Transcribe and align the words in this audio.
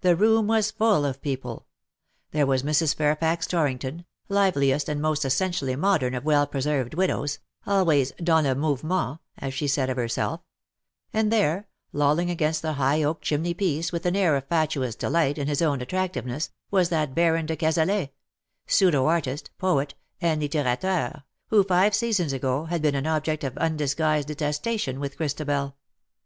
The 0.00 0.16
room 0.16 0.48
was 0.48 0.72
full 0.72 1.04
of 1.04 1.22
people. 1.22 1.66
There 2.32 2.44
was 2.44 2.64
Mrs. 2.64 2.92
Fairfax 2.96 3.46
Torrington^ 3.46 4.04
liveliest 4.28 4.88
and 4.88 5.00
most 5.00 5.24
essentially 5.24 5.76
modern 5.76 6.12
of 6.16 6.24
well 6.24 6.48
preserved 6.48 6.94
widows_, 6.94 7.38
always 7.64 8.10
dans 8.20 8.44
le 8.48 8.56
mouvement, 8.56 9.20
as 9.38 9.54
she 9.54 9.68
said 9.68 9.90
of 9.90 9.96
herself; 9.96 10.40
and 11.12 11.30
there, 11.30 11.68
lolling 11.92 12.30
against 12.30 12.62
the 12.62 12.72
high 12.72 13.04
oak 13.04 13.20
chimney 13.22 13.54
piece, 13.54 13.92
with 13.92 14.06
an 14.06 14.16
air 14.16 14.34
of 14.34 14.48
fatuous 14.48 14.96
delight 14.96 15.38
in 15.38 15.46
his 15.46 15.62
own 15.62 15.80
attractiveness, 15.80 16.50
was 16.72 16.88
that 16.88 17.14
Baron 17.14 17.46
de 17.46 17.54
Cazalet— 17.54 18.10
^pseudo 18.68 19.04
artist, 19.06 19.52
poet, 19.58 19.94
and 20.20 20.42
littera 20.42 20.80
teur, 20.80 21.22
who, 21.50 21.62
five 21.62 21.94
seasons 21.94 22.32
ago, 22.32 22.64
had 22.64 22.82
been 22.82 22.96
an 22.96 23.06
object 23.06 23.44
of 23.44 23.56
undisguised 23.58 24.26
detestation 24.26 24.98
with 24.98 25.16
Christabel. 25.16 25.76